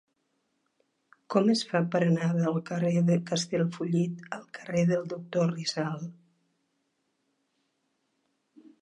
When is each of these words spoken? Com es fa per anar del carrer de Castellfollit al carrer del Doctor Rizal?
Com 1.35 1.51
es 1.53 1.61
fa 1.71 1.81
per 1.95 2.01
anar 2.05 2.29
del 2.39 2.57
carrer 2.71 2.95
de 3.11 3.19
Castellfollit 3.29 4.25
al 4.39 4.49
carrer 4.59 4.85
del 4.95 5.07
Doctor 5.15 5.55
Rizal? 5.55 6.05